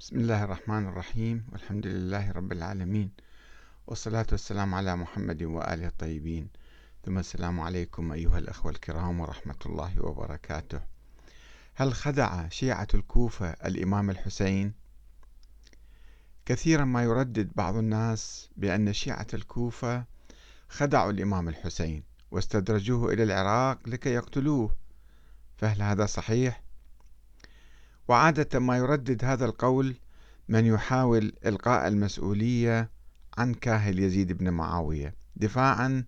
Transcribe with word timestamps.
بسم 0.00 0.16
الله 0.18 0.44
الرحمن 0.44 0.86
الرحيم 0.86 1.46
والحمد 1.52 1.86
لله 1.86 2.32
رب 2.32 2.52
العالمين 2.52 3.10
والصلاة 3.86 4.26
والسلام 4.32 4.74
على 4.74 4.96
محمد 4.96 5.42
وآله 5.42 5.86
الطيبين 5.86 6.48
ثم 7.04 7.18
السلام 7.18 7.60
عليكم 7.60 8.12
أيها 8.12 8.38
الأخوة 8.38 8.72
الكرام 8.72 9.20
ورحمة 9.20 9.56
الله 9.66 10.04
وبركاته 10.04 10.80
هل 11.74 11.94
خدع 11.94 12.48
شيعة 12.48 12.86
الكوفة 12.94 13.50
الإمام 13.50 14.10
الحسين؟ 14.10 14.72
كثيرا 16.46 16.84
ما 16.84 17.02
يردد 17.02 17.50
بعض 17.54 17.76
الناس 17.76 18.50
بأن 18.56 18.92
شيعة 18.92 19.26
الكوفة 19.34 20.04
خدعوا 20.68 21.10
الإمام 21.10 21.48
الحسين 21.48 22.02
واستدرجوه 22.30 23.12
إلى 23.12 23.22
العراق 23.22 23.88
لكي 23.88 24.10
يقتلوه 24.10 24.76
فهل 25.56 25.82
هذا 25.82 26.06
صحيح؟ 26.06 26.69
وعادة 28.10 28.60
ما 28.60 28.76
يردد 28.76 29.24
هذا 29.24 29.44
القول 29.44 29.96
من 30.48 30.66
يحاول 30.66 31.32
إلقاء 31.46 31.88
المسؤولية 31.88 32.90
عن 33.38 33.54
كاهل 33.54 33.98
يزيد 33.98 34.32
بن 34.32 34.50
معاوية 34.50 35.14
دفاعا 35.36 36.04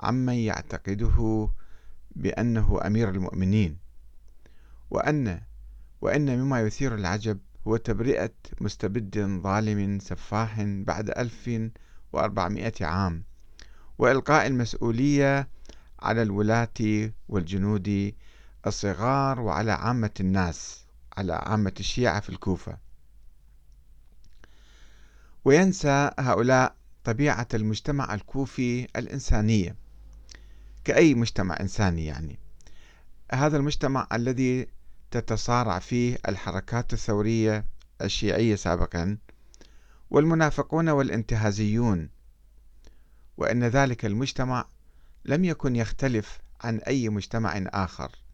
عمن 0.00 0.32
يعتقده 0.32 1.48
بأنه 2.10 2.80
أمير 2.86 3.10
المؤمنين. 3.10 3.78
وأن 4.90 5.40
وإن 6.00 6.38
مما 6.38 6.60
يثير 6.60 6.94
العجب 6.94 7.38
هو 7.66 7.76
تبرئة 7.76 8.32
مستبد 8.60 9.40
ظالم 9.42 9.98
سفاح 9.98 10.62
بعد 10.62 11.10
ألف 11.10 11.50
وأربعمائة 12.12 12.86
عام 12.86 13.24
وإلقاء 13.98 14.46
المسؤولية 14.46 15.48
على 15.98 16.22
الولاة 16.22 17.10
والجنود 17.28 18.14
الصغار 18.66 19.40
وعلى 19.40 19.72
عامة 19.72 20.10
الناس. 20.20 20.85
على 21.18 21.32
عامة 21.32 21.72
الشيعة 21.80 22.20
في 22.20 22.28
الكوفة. 22.28 22.78
وينسى 25.44 26.10
هؤلاء 26.18 26.76
طبيعة 27.04 27.48
المجتمع 27.54 28.14
الكوفي 28.14 28.84
الإنسانية. 28.96 29.76
كأي 30.84 31.14
مجتمع 31.14 31.56
إنساني 31.60 32.06
يعني. 32.06 32.38
هذا 33.32 33.56
المجتمع 33.56 34.08
الذي 34.12 34.66
تتصارع 35.10 35.78
فيه 35.78 36.18
الحركات 36.28 36.92
الثورية 36.92 37.64
الشيعية 38.02 38.56
سابقا 38.56 39.18
والمنافقون 40.10 40.88
والانتهازيون. 40.88 42.08
وأن 43.36 43.64
ذلك 43.64 44.04
المجتمع 44.04 44.68
لم 45.24 45.44
يكن 45.44 45.76
يختلف 45.76 46.38
عن 46.60 46.78
أي 46.78 47.08
مجتمع 47.08 47.64
آخر. 47.66 48.25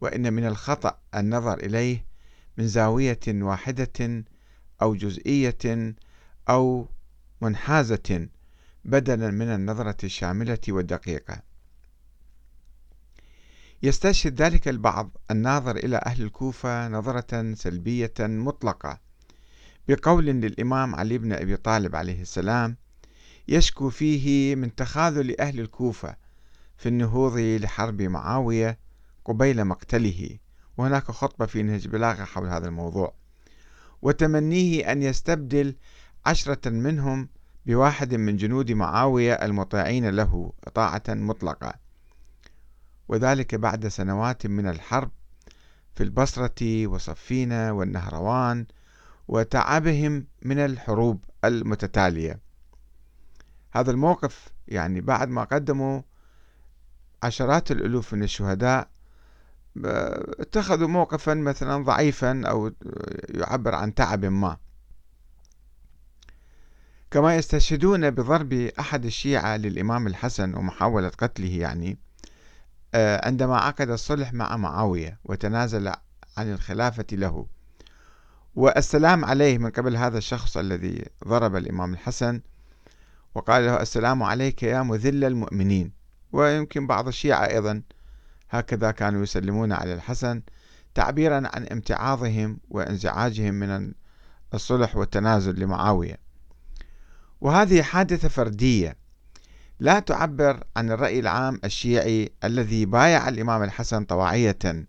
وإن 0.00 0.32
من 0.32 0.46
الخطأ 0.46 0.98
النظر 1.14 1.58
إليه 1.58 2.04
من 2.58 2.68
زاوية 2.68 3.20
واحدة 3.28 4.24
أو 4.82 4.94
جزئية 4.94 5.94
أو 6.48 6.88
منحازة 7.40 8.28
بدلا 8.84 9.30
من 9.30 9.48
النظرة 9.48 9.96
الشاملة 10.04 10.58
والدقيقة. 10.68 11.42
يستشهد 13.82 14.42
ذلك 14.42 14.68
البعض 14.68 15.10
الناظر 15.30 15.76
إلى 15.76 15.96
أهل 16.06 16.22
الكوفة 16.22 16.88
نظرة 16.88 17.54
سلبية 17.54 18.14
مطلقة 18.20 19.00
بقول 19.88 20.26
للإمام 20.26 20.94
علي 20.94 21.18
بن 21.18 21.32
أبي 21.32 21.56
طالب 21.56 21.96
عليه 21.96 22.22
السلام 22.22 22.76
يشكو 23.48 23.90
فيه 23.90 24.54
من 24.54 24.74
تخاذل 24.74 25.40
أهل 25.40 25.60
الكوفة 25.60 26.16
في 26.76 26.88
النهوض 26.88 27.38
لحرب 27.38 28.02
معاوية 28.02 28.78
قبيل 29.24 29.64
مقتله. 29.64 30.38
وهناك 30.76 31.04
خطبة 31.04 31.46
في 31.46 31.62
نهج 31.62 31.88
بلاغة 31.88 32.24
حول 32.24 32.48
هذا 32.48 32.68
الموضوع. 32.68 33.14
وتمنيه 34.02 34.92
أن 34.92 35.02
يستبدل 35.02 35.76
عشرة 36.26 36.70
منهم 36.70 37.28
بواحد 37.66 38.14
من 38.14 38.36
جنود 38.36 38.72
معاوية 38.72 39.32
المطيعين 39.32 40.08
له 40.08 40.52
طاعة 40.74 41.02
مطلقة. 41.08 41.74
وذلك 43.08 43.54
بعد 43.54 43.88
سنوات 43.88 44.46
من 44.46 44.68
الحرب 44.68 45.10
في 45.94 46.02
البصرة 46.02 46.86
وصفينة 46.86 47.72
والنهروان 47.72 48.66
وتعبهم 49.28 50.26
من 50.42 50.58
الحروب 50.58 51.24
المتتالية. 51.44 52.40
هذا 53.72 53.90
الموقف 53.90 54.48
يعني 54.68 55.00
بعد 55.00 55.28
ما 55.28 55.44
قدموا 55.44 56.02
عشرات 57.22 57.70
الألوف 57.70 58.14
من 58.14 58.22
الشهداء 58.22 58.88
اتخذوا 59.76 60.88
موقفا 60.88 61.34
مثلا 61.34 61.84
ضعيفا 61.84 62.42
أو 62.46 62.72
يعبر 63.28 63.74
عن 63.74 63.94
تعب 63.94 64.24
ما. 64.24 64.56
كما 67.10 67.36
يستشهدون 67.36 68.10
بضرب 68.10 68.52
أحد 68.52 69.04
الشيعة 69.04 69.56
للإمام 69.56 70.06
الحسن 70.06 70.54
ومحاولة 70.54 71.08
قتله 71.08 71.58
يعني 71.58 71.98
آه، 72.94 73.26
عندما 73.26 73.56
عقد 73.56 73.90
الصلح 73.90 74.32
مع 74.32 74.56
معاوية 74.56 75.18
وتنازل 75.24 75.88
عن 76.36 76.52
الخلافة 76.52 77.06
له. 77.12 77.46
والسلام 78.54 79.24
عليه 79.24 79.58
من 79.58 79.70
قبل 79.70 79.96
هذا 79.96 80.18
الشخص 80.18 80.56
الذي 80.56 81.04
ضرب 81.28 81.56
الإمام 81.56 81.92
الحسن 81.92 82.40
وقال 83.34 83.66
له 83.66 83.80
السلام 83.80 84.22
عليك 84.22 84.62
يا 84.62 84.82
مذل 84.82 85.24
المؤمنين. 85.24 85.92
ويمكن 86.32 86.86
بعض 86.86 87.08
الشيعة 87.08 87.46
أيضا 87.46 87.82
هكذا 88.50 88.90
كانوا 88.90 89.22
يسلمون 89.22 89.72
على 89.72 89.94
الحسن 89.94 90.42
تعبيرا 90.94 91.34
عن 91.54 91.66
امتعاضهم 91.66 92.58
وانزعاجهم 92.70 93.54
من 93.54 93.92
الصلح 94.54 94.96
والتنازل 94.96 95.60
لمعاوية. 95.60 96.16
وهذه 97.40 97.82
حادثة 97.82 98.28
فردية 98.28 98.96
لا 99.80 99.98
تعبر 99.98 100.64
عن 100.76 100.90
الرأي 100.90 101.20
العام 101.20 101.60
الشيعي 101.64 102.32
الذي 102.44 102.86
بايع 102.86 103.28
الإمام 103.28 103.62
الحسن 103.62 104.04
طواعية 104.04 104.86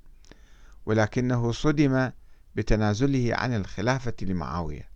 ولكنه 0.86 1.52
صدم 1.52 2.12
بتنازله 2.56 3.36
عن 3.36 3.56
الخلافة 3.56 4.14
لمعاوية. 4.22 4.92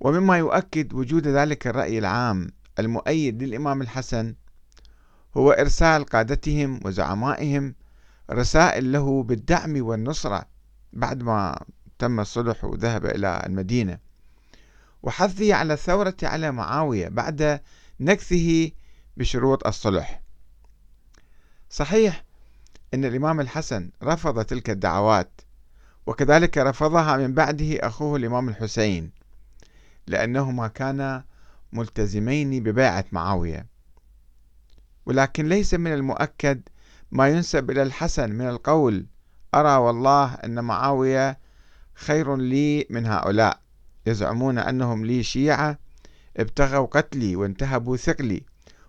ومما 0.00 0.38
يؤكد 0.38 0.94
وجود 0.94 1.28
ذلك 1.28 1.66
الرأي 1.66 1.98
العام 1.98 2.50
المؤيد 2.78 3.42
للإمام 3.42 3.82
الحسن 3.82 4.34
هو 5.36 5.50
إرسال 5.50 6.04
قادتهم 6.04 6.80
وزعمائهم 6.84 7.74
رسائل 8.30 8.92
له 8.92 9.22
بالدعم 9.22 9.82
والنصرة 9.82 10.44
بعد 10.92 11.22
ما 11.22 11.64
تم 11.98 12.20
الصلح 12.20 12.64
وذهب 12.64 13.06
إلى 13.06 13.42
المدينة. 13.46 13.98
وحثه 15.02 15.54
على 15.54 15.72
الثورة 15.72 16.16
على 16.22 16.52
معاوية 16.52 17.08
بعد 17.08 17.60
نكثه 18.00 18.70
بشروط 19.16 19.66
الصلح. 19.66 20.22
صحيح 21.70 22.24
أن 22.94 23.04
الإمام 23.04 23.40
الحسن 23.40 23.90
رفض 24.02 24.44
تلك 24.44 24.70
الدعوات 24.70 25.40
وكذلك 26.06 26.58
رفضها 26.58 27.16
من 27.16 27.34
بعده 27.34 27.76
أخوه 27.86 28.16
الإمام 28.16 28.48
الحسين 28.48 29.10
لأنهما 30.06 30.68
كانا 30.68 31.24
ملتزمين 31.72 32.62
ببيعة 32.62 33.04
معاوية. 33.12 33.73
ولكن 35.06 35.48
ليس 35.48 35.74
من 35.74 35.92
المؤكد 35.92 36.60
ما 37.10 37.28
ينسب 37.28 37.70
إلى 37.70 37.82
الحسن 37.82 38.30
من 38.30 38.48
القول 38.48 39.06
أرى 39.54 39.76
والله 39.76 40.34
أن 40.34 40.64
معاوية 40.64 41.38
خير 41.94 42.36
لي 42.36 42.86
من 42.90 43.06
هؤلاء 43.06 43.60
يزعمون 44.06 44.58
أنهم 44.58 45.04
لي 45.04 45.22
شيعة 45.22 45.78
ابتغوا 46.36 46.86
قتلي 46.86 47.36
وانتهبوا 47.36 47.96
ثقلي. 47.96 48.42